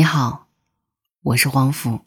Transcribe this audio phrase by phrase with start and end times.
[0.00, 0.46] 你好，
[1.20, 2.00] 我是黄甫。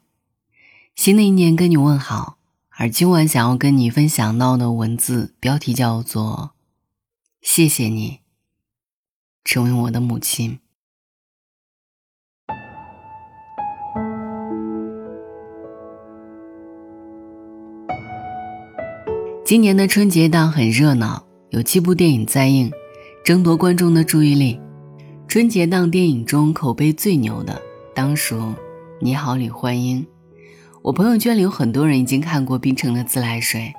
[0.96, 2.40] 新的一年跟你问好，
[2.72, 6.54] 而今晚想要跟你分享到的文字标题叫做
[7.44, 8.22] “谢谢你，
[9.44, 10.58] 成为我的母亲”。
[19.46, 22.72] 今年的春节档很热闹，有七部电影在映，
[23.24, 24.60] 争夺观众的注意力。
[25.28, 27.62] 春节档电影中口碑最牛的。
[27.96, 28.38] 当属
[29.00, 30.02] 《你好，李焕英》，
[30.82, 33.72] 我朋友圈里有很多人已经看过冰城的自来水。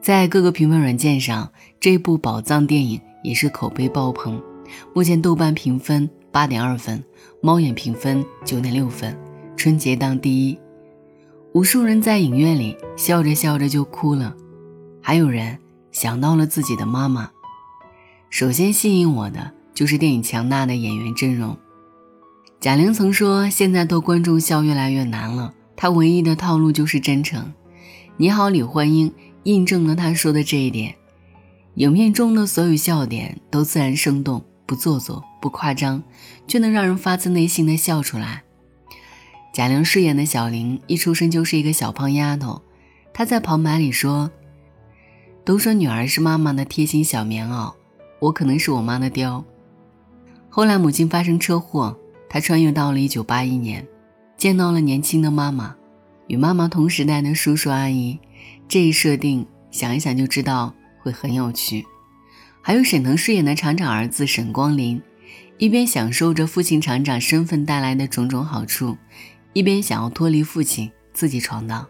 [0.00, 4.40] 在各个评分软件上，这部宝藏电影也是口碑爆棚。
[4.94, 7.02] 目前豆瓣评分八点二分，
[7.40, 9.18] 猫眼评分九点六分，
[9.56, 10.58] 春节档第一。
[11.52, 14.34] 无数人在影院里笑着笑着就哭了，
[15.00, 15.58] 还有人
[15.90, 17.28] 想到了自己的妈妈。
[18.30, 21.56] 首先吸引我的就是电影强大的演员阵容。
[22.60, 27.52] 贾玲曾说：“现在逗观众笑越来越难了，她唯一的套路就是真诚。”
[28.16, 30.94] 你好，李焕英印证了她说的这一点。
[31.74, 36.02] 影片中的所有笑点都自然生动，不做作，不夸张，
[36.46, 38.44] 却能让人发自内心的笑出来。
[39.52, 42.62] 贾玲饰演的小玲一出生就是一个小胖丫头，
[43.12, 44.30] 她在旁白里说
[45.44, 47.74] ：“都说女儿是妈妈的贴心小棉袄，
[48.20, 49.44] 我可能是我妈的貂。”
[50.48, 51.98] 后来母亲发生车祸。
[52.28, 53.86] 他穿越到了1981年，
[54.36, 55.74] 见到了年轻的妈妈，
[56.26, 58.18] 与妈妈同时代的叔叔阿姨。
[58.66, 61.84] 这一设定想一想就知道会很有趣。
[62.60, 65.00] 还有沈腾饰演的厂长儿子沈光林，
[65.58, 68.96] 一边享受着父亲厂长身份带来的种种好处，
[69.52, 71.86] 一边想要脱离父亲自己闯荡。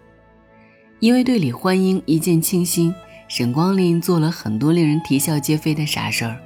[0.98, 2.92] 因为对李焕英一见倾心，
[3.28, 6.41] 沈光林做了很多令人啼笑皆非的傻事儿，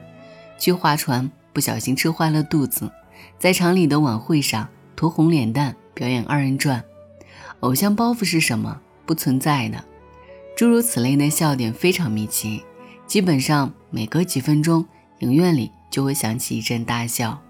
[0.58, 2.90] 去划船不小心吃坏了肚子。
[3.36, 6.84] 在厂里的晚会上涂红脸蛋表演二人转，
[7.60, 8.80] 偶像包袱是什么？
[9.04, 9.84] 不存在的。
[10.56, 12.62] 诸如此类的笑点非常密集，
[13.06, 14.84] 基本上每隔几分钟，
[15.20, 17.40] 影院里就会响起一阵大笑。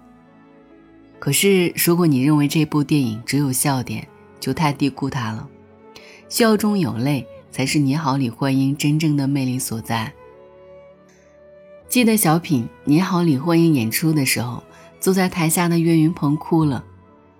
[1.17, 4.07] 可是，如果你认为这部电影只有笑点，
[4.39, 5.47] 就太低估它了。
[6.29, 10.13] 笑中有泪，才是你好，李焕英真正的魅力所在。
[11.87, 14.63] 记得小品《你好，李焕英》演出的时候。
[14.99, 16.83] 坐在台下的岳云鹏哭了，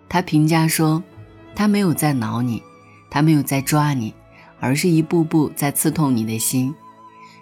[0.07, 1.03] 他评价说
[1.53, 2.63] ：“他没有在挠你，
[3.09, 4.13] 他没有在抓你，
[4.59, 6.73] 而是一步步在刺痛你的心。”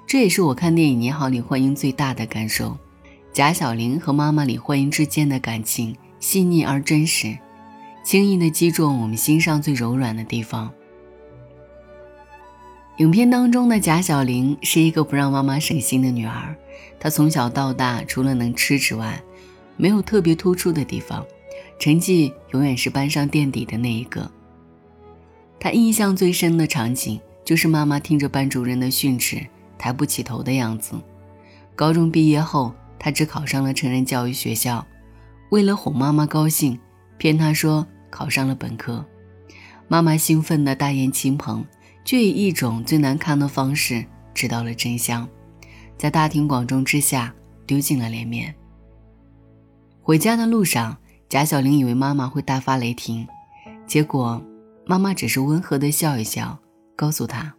[0.07, 2.77] 这也是我看电影《你好，李焕英》最大的感受。
[3.33, 7.38] 贾小玲和妈妈李焕英之间的感情细腻而真实，
[8.03, 10.72] 轻易的击中我们心上最柔软的地方。
[12.97, 16.56] 影片当中的贾小玲是一个不让妈妈省心的女儿，
[17.00, 19.22] 她从小到大除了能吃之外，
[19.77, 21.25] 没有特别突出的地方，
[21.79, 24.29] 成绩永远是班上垫底的那一个。
[25.59, 29.45] 他印象最深的场景就是妈妈听着班主任的训斥，
[29.77, 30.95] 抬不起头的样子。
[31.75, 34.85] 高中毕业后，他只考上了成人教育学校，
[35.49, 36.79] 为了哄妈妈高兴，
[37.17, 39.05] 骗她说考上了本科。
[39.88, 41.63] 妈妈兴奋的大言亲朋，
[42.03, 45.27] 却以一种最难堪的方式知道了真相，
[45.97, 47.33] 在大庭广众之下
[47.65, 48.53] 丢尽了脸面。
[50.07, 50.95] 回家的路上，
[51.28, 53.28] 贾小玲以为妈妈会大发雷霆，
[53.85, 54.41] 结果
[54.85, 56.57] 妈妈只是温和的笑一笑，
[56.95, 57.53] 告诉她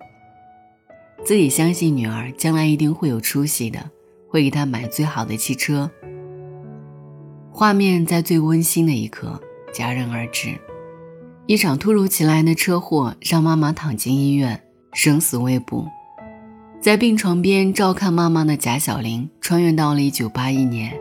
[1.27, 3.91] 自己相信女儿将来一定会有出息的，
[4.31, 5.91] 会给她买最好的汽车。
[7.53, 9.39] 画面在最温馨的一刻
[9.75, 10.59] 戛然而止，
[11.45, 14.59] 一场突如其来的车祸让妈妈躺进医院，
[14.95, 15.87] 生死未卜。
[16.81, 20.99] 在病床边照看妈妈的贾小玲，穿越到了1981年。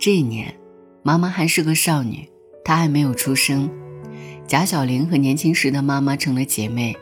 [0.00, 0.54] 这一年，
[1.02, 2.30] 妈妈还是个少女，
[2.64, 3.68] 她还没有出生。
[4.46, 6.96] 贾小玲和年轻时的妈妈成了姐妹。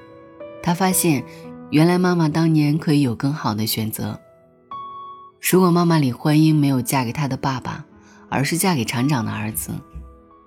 [0.62, 1.22] 她发现，
[1.70, 4.18] 原来妈妈当年可以有更好的选择。
[5.40, 7.84] 如果妈妈李焕英没有嫁给她的爸爸，
[8.30, 9.72] 而是嫁给厂长的儿子，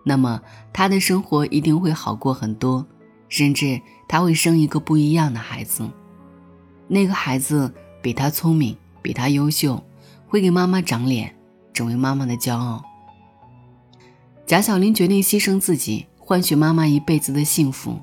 [0.03, 0.41] 那么
[0.73, 2.83] 她的生活一定会好过很多，
[3.29, 5.87] 甚至她会生一个不一样的孩子。
[6.87, 7.71] 那个孩子
[8.01, 9.83] 比她聪明，比她优秀，
[10.27, 11.35] 会给妈妈长脸。
[11.79, 12.83] 成为妈妈的骄傲。
[14.45, 17.97] 贾小玲决定牺牲自己，换取妈妈一辈子的幸福。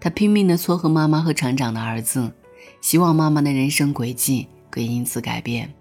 [0.00, 2.32] 她拼命地撮合妈妈和厂长的儿子，
[2.80, 5.74] 希望妈妈的人生轨迹可以因此改变。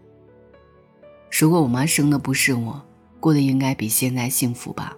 [1.29, 2.81] 如果我妈生的不是我，
[3.19, 4.97] 过得应该比现在幸福吧？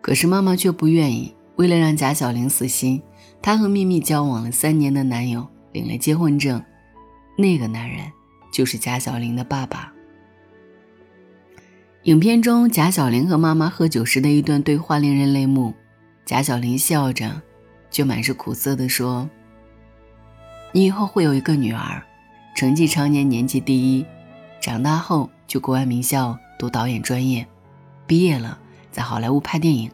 [0.00, 1.32] 可是妈妈却不愿意。
[1.54, 3.00] 为了让贾小玲死心，
[3.40, 6.60] 她和秘密交往了三年的男友领了结婚证。
[7.38, 8.10] 那个男人。
[8.54, 9.92] 就是贾小玲的爸爸。
[12.04, 15.74] 影片中贾小玲和妈妈喝酒时的一段对话令人泪目。
[16.24, 17.42] 贾小玲笑着，
[17.90, 19.28] 却满是苦涩地说
[20.70, 22.00] ：“你以后会有一个女儿，
[22.54, 24.06] 成绩常年年级第一，
[24.60, 27.44] 长大后去国外名校读导演专业，
[28.06, 28.56] 毕业了
[28.92, 29.90] 在好莱坞拍电影，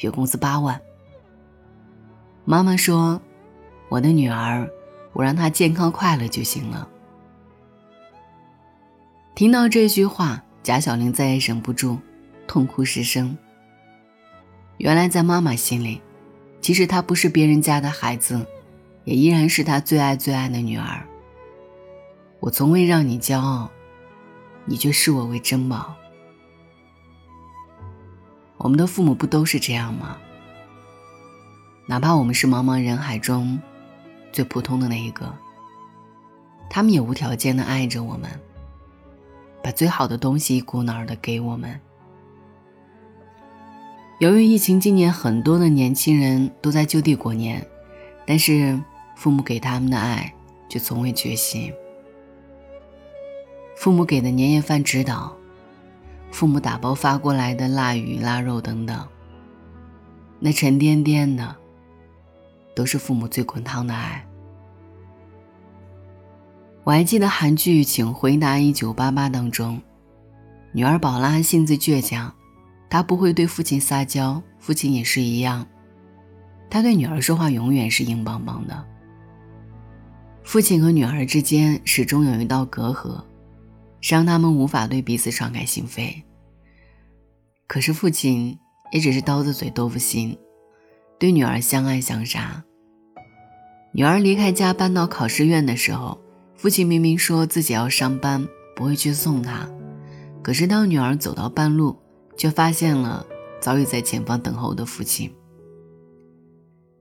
[0.00, 0.78] 月工资八万。”
[2.44, 3.22] 妈妈说
[3.88, 4.68] ：“我的女儿，
[5.14, 6.86] 我让她健康快乐就行了。”
[9.34, 10.42] 听到这句话。
[10.62, 11.98] 贾小玲再也忍不住，
[12.46, 13.36] 痛哭失声。
[14.76, 16.00] 原来，在妈妈心里，
[16.60, 18.46] 即使她不是别人家的孩子，
[19.02, 21.04] 也依然是她最爱最爱的女儿。
[22.38, 23.68] 我从未让你骄傲，
[24.66, 25.92] 你却视我为珍宝。
[28.58, 30.16] 我们的父母不都是这样吗？
[31.86, 33.60] 哪怕我们是茫茫人海中
[34.30, 35.36] 最普通的那一个，
[36.70, 38.30] 他们也无条件的爱着我们。
[39.62, 41.80] 把最好的东西一股脑的给我们。
[44.18, 47.66] 由于疫情，今年很多的年轻人都在就地过年，
[48.26, 48.78] 但是
[49.16, 50.32] 父母给他们的爱
[50.68, 51.72] 却从未缺席。
[53.76, 55.34] 父母给的年夜饭指导，
[56.30, 59.04] 父母打包发过来的腊鱼、腊肉等等，
[60.38, 61.56] 那沉甸甸的，
[62.76, 64.24] 都是父母最滚烫的爱。
[66.84, 69.80] 我还记得韩剧《请回答一九八八》当中，
[70.72, 72.34] 女儿宝拉性子倔强，
[72.90, 75.64] 她不会对父亲撒娇，父亲也是一样。
[76.68, 78.84] 他对女儿说话永远是硬邦邦的。
[80.42, 83.22] 父亲和女儿之间始终有一道隔阂，
[84.00, 86.20] 让他们无法对彼此敞开心扉。
[87.68, 88.58] 可是父亲
[88.90, 90.36] 也只是刀子嘴豆腐心，
[91.16, 92.64] 对女儿相爱相杀。
[93.92, 96.21] 女儿离开家搬到考试院的时候。
[96.62, 99.68] 父亲明明说自己要上班，不会去送她，
[100.44, 101.98] 可是当女儿走到半路，
[102.36, 103.26] 却发现了
[103.60, 105.28] 早已在前方等候的父亲。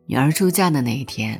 [0.07, 1.39] 女儿出嫁的那一天，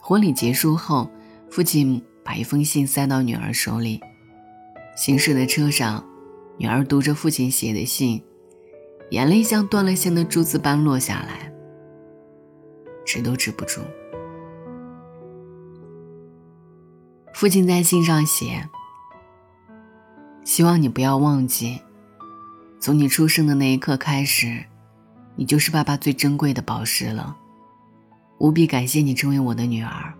[0.00, 1.10] 婚礼结束后，
[1.50, 4.00] 父亲把一封信塞到女儿手里。
[4.96, 6.06] 行驶的车上，
[6.58, 8.22] 女儿读着父亲写的信，
[9.10, 11.52] 眼泪像断了线的珠子般落下来，
[13.04, 13.80] 止都止不住。
[17.36, 18.66] 父亲在信上写
[20.42, 21.78] ：“希望你不要忘记，
[22.80, 24.64] 从你出生的那一刻开始，
[25.34, 27.36] 你就是爸爸最珍贵的宝石了。
[28.38, 30.14] 无比感谢你成为我的女儿。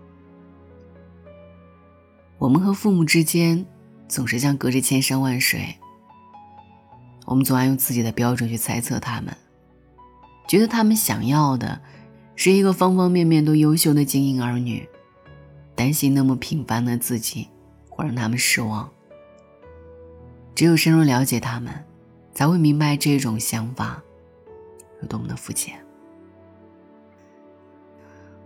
[2.37, 3.65] 我们和父母之间
[4.07, 5.75] 总是像隔着千山万水，
[7.25, 9.35] 我们总爱用自己的标准去猜测他们，
[10.47, 11.81] 觉得他们想要的
[12.35, 14.87] 是一个方方面面都优秀的精英儿女。”
[15.77, 17.47] 担心那么平凡的自己
[17.87, 18.89] 会让他们失望。
[20.55, 21.85] 只有深入了解他们，
[22.33, 24.01] 才会明白这种想法
[25.03, 25.79] 有多么的肤浅。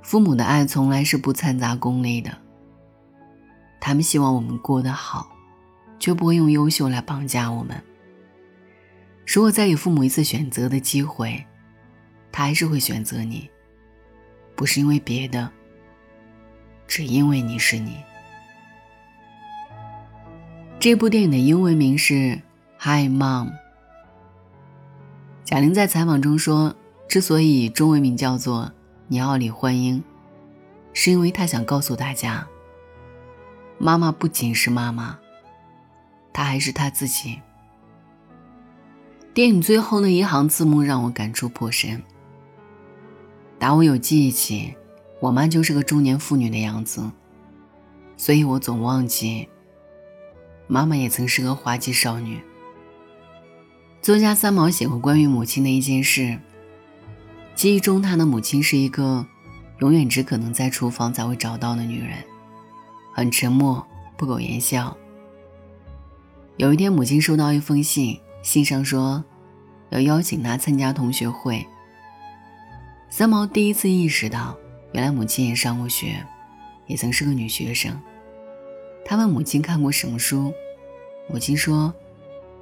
[0.01, 2.38] 父母的爱从来是不掺杂功利的，
[3.80, 5.31] 他们希望我们过得好，
[6.00, 7.81] 却不会用优秀来绑架我们。
[9.25, 11.42] 如果再给父母一次选择的机会，
[12.30, 13.50] 他还是会选择你，
[14.54, 15.50] 不是因为别的。
[16.92, 17.96] 只因为你是你。
[20.78, 22.14] 这部电影的英文名是
[22.78, 23.48] 《Hi Mom》。
[25.46, 26.76] 贾玲在采访中说，
[27.08, 28.66] 之所以中文名叫做
[29.07, 30.00] 《你好，李焕英》，
[30.92, 32.45] 是因为她想告诉大家，
[33.78, 35.18] 妈妈不仅是妈妈，
[36.33, 37.40] 她还是她自己。
[39.33, 42.04] 电影最后那一行字幕让我感触颇深。
[43.57, 44.76] 打我有记忆起。
[45.21, 47.09] 我妈就是个中年妇女的样子，
[48.18, 49.47] 所以我总忘记，
[50.66, 52.42] 妈妈也曾是个花季少女。
[54.01, 56.40] 作家三毛写过关于母亲的一件事，
[57.54, 59.23] 记忆中她的母亲是一个
[59.78, 62.18] 永远只可能在厨房才会找到的女人，
[63.13, 63.85] 很沉默，
[64.18, 64.97] 不苟言笑。
[66.57, 69.23] 有一天，母亲收到一封信，信上说
[69.92, 71.63] 要邀请她参加同学会。
[73.11, 74.57] 三毛第一次意识到。
[74.92, 76.26] 原来母亲也上过学，
[76.88, 78.00] 也曾是个女学生。
[79.06, 80.54] 他问母亲看过什么书，
[81.30, 81.94] 母亲说：“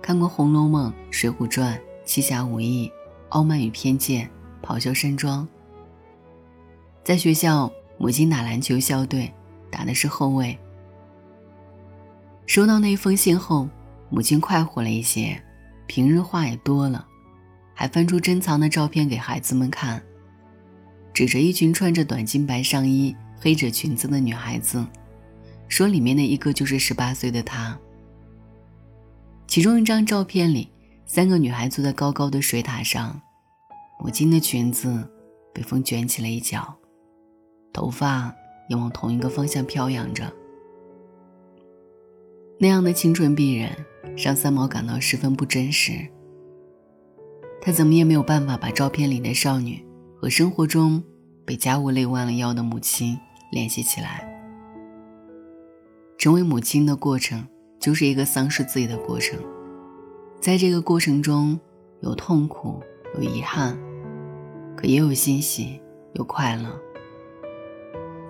[0.02, 1.74] 看过《红楼梦》《水浒传》
[2.06, 2.88] 《七侠五义》
[3.30, 4.30] 《傲慢与偏见》
[4.68, 5.44] 《咆哮山庄》。”
[7.04, 9.34] 在学校，母亲打篮球校队，
[9.72, 10.58] 打的是后卫。
[12.46, 13.68] 收到那封信后，
[14.10, 15.42] 母亲快活了一些，
[15.88, 17.06] 平日话也多了，
[17.74, 20.02] 还翻出珍藏的照片给孩子们看。
[21.20, 24.88] 指着一群穿着短金白上衣、黑着裙子的女孩子，
[25.68, 27.78] 说：“里面的一个就是十八岁的她。”
[29.46, 30.70] 其中一张照片里，
[31.06, 33.22] 三个女孩坐在高高的水塔上，
[34.00, 35.06] 母亲的裙子
[35.54, 36.74] 被风卷起了一角，
[37.74, 38.34] 头发
[38.70, 40.34] 也往同一个方向飘扬着。
[42.58, 43.70] 那样的清纯逼人，
[44.16, 46.00] 让三毛感到十分不真实。
[47.62, 49.86] 他怎么也没有办法把照片里的少女
[50.20, 51.02] 和生活中
[51.46, 53.18] 被家务累弯了腰的母亲
[53.52, 54.28] 联系起来。
[56.18, 57.48] 成为母亲的过程，
[57.80, 59.40] 就是一个丧失自己的过程。
[60.42, 61.58] 在这个过程中，
[62.02, 62.84] 有痛苦，
[63.16, 63.78] 有遗憾，
[64.76, 65.82] 可也有欣喜，
[66.16, 66.78] 有快乐。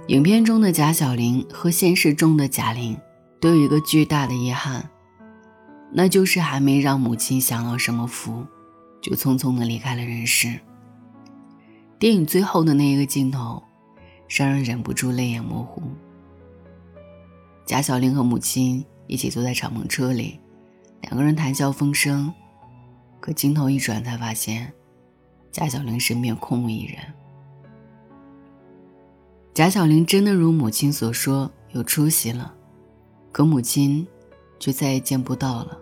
[0.09, 2.95] 影片中的贾小玲和现实中的贾玲
[3.39, 4.87] 都有一个巨大的遗憾，
[5.91, 8.45] 那就是还没让母亲享到什么福，
[9.01, 10.59] 就匆匆的离开了人世。
[11.99, 13.61] 电影最后的那一个镜头，
[14.29, 15.81] 让人忍不住泪眼模糊。
[17.65, 20.39] 贾小玲和母亲一起坐在敞篷车里。
[21.01, 22.33] 两个人谈笑风生，
[23.19, 24.71] 可镜头一转，才发现
[25.51, 26.99] 贾小玲身边空无一人。
[29.53, 32.53] 贾小玲真的如母亲所说有出息了，
[33.33, 34.07] 可母亲
[34.57, 35.77] 却再也见不到了。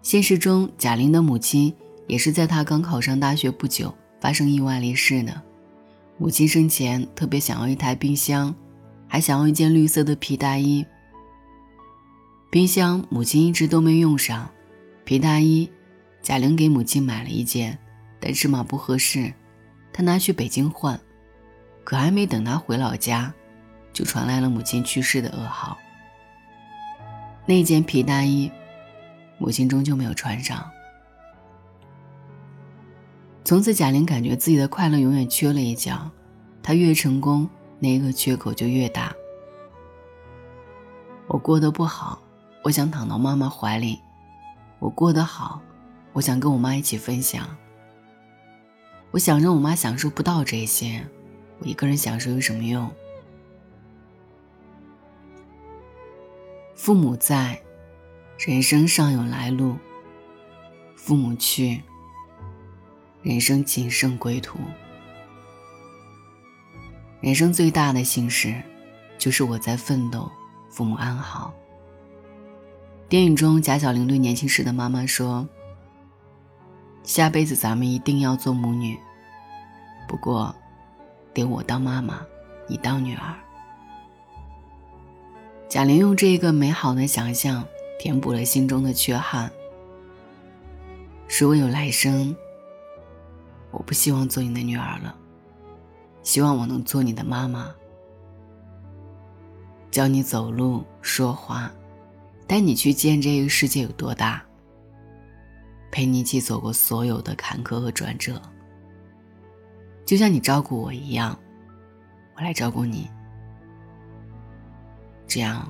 [0.00, 1.74] 现实中，贾玲的母亲
[2.06, 5.42] 也是在她刚考上大学不久发生意外离世呢。
[6.16, 8.54] 母亲生前特别想要一台冰箱，
[9.08, 10.86] 还想要一件绿色的皮大衣。
[12.48, 14.48] 冰箱，母亲一直都没用上。
[15.04, 15.68] 皮大衣，
[16.22, 17.76] 贾玲给母亲买了一件，
[18.20, 19.34] 但尺码不合适，
[19.92, 21.00] 她拿去北京换。
[21.82, 23.34] 可还没等她回老家，
[23.92, 25.76] 就传来了母亲去世的噩耗。
[27.44, 28.48] 那件皮大衣，
[29.38, 30.70] 母亲终究没有穿上。
[33.52, 36.10] 从此，贾玲感觉自己的快乐永远缺了一角，
[36.62, 37.46] 她越成功，
[37.78, 39.14] 那个缺口就越大。
[41.26, 42.18] 我过得不好。
[42.64, 44.00] 我想躺到妈妈怀里，
[44.78, 45.60] 我过得好，
[46.14, 47.46] 我想跟我妈一起分享。
[49.10, 51.06] 我想着我妈享受不到这些，
[51.58, 52.90] 我一个人享受有什么用？
[56.74, 57.60] 父母在，
[58.38, 59.74] 人生尚有来路；
[60.96, 61.82] 父母去，
[63.22, 64.58] 人生仅剩归途。
[67.20, 68.60] 人生最大的幸事，
[69.16, 70.28] 就是我在奋斗，
[70.68, 71.54] 父母安好。
[73.08, 75.48] 电影中，贾小玲对年轻时的妈妈说
[77.04, 78.98] ：“下辈子咱们一定要做母女，
[80.08, 80.52] 不过，
[81.32, 82.26] 得我当妈妈，
[82.66, 83.36] 你当女儿。”
[85.70, 87.64] 贾玲用这一个美好的想象
[88.00, 89.48] 填补了心中的缺憾。
[91.38, 92.34] 如果有来生，
[93.72, 95.16] 我不希望做你的女儿了，
[96.22, 97.74] 希望我能做你的妈妈，
[99.90, 101.72] 教你走路、说话。
[102.44, 104.44] 带你去见这个世界有多大，
[105.90, 108.42] 陪你一起走过所有的坎坷和转折，
[110.04, 111.38] 就像你照顾我一样，
[112.36, 113.08] 我来照顾你，
[115.26, 115.66] 这样，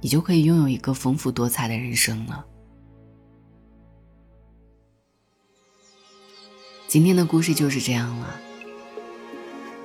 [0.00, 2.46] 你就可以拥有一个丰富多彩的人生了。
[6.92, 8.26] 今天的故事就是这样了，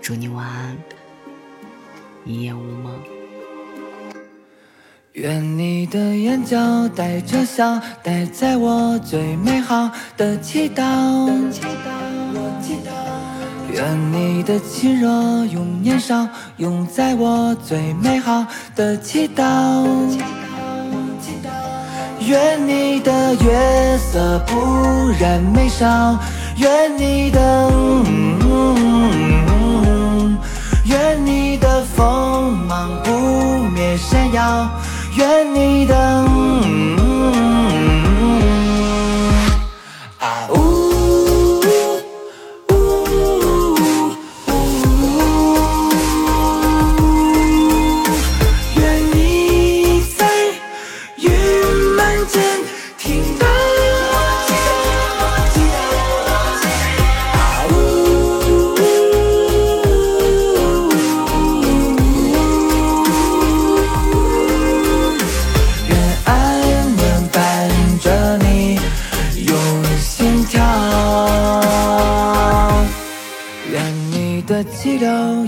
[0.01, 0.77] 祝你晚安，
[2.25, 2.93] 一夜无梦。
[5.13, 11.31] 愿你的眼角带着笑，带在我最美好的祈祷。
[13.71, 15.07] 愿你的亲热
[15.45, 18.45] 永年少，永在我最美好
[18.75, 19.87] 的祈祷。
[22.27, 26.19] 愿你的月色不染眉梢，
[26.57, 27.71] 愿你的，
[30.85, 33.11] 愿你的锋芒不
[33.69, 34.69] 灭闪耀。
[35.15, 36.96] 愿你的。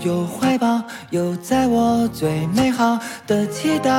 [0.04, 3.90] 有怀抱，有在我最美好的祈祷。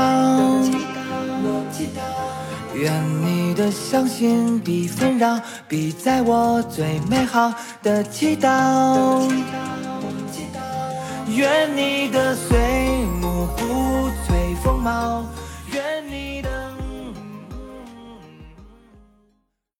[2.74, 2.92] 愿
[3.24, 7.52] 你的相信比纷扰，比在我最美好
[7.82, 9.28] 的祈祷。
[11.28, 12.58] 愿你的岁
[13.20, 15.24] 暮不摧风貌。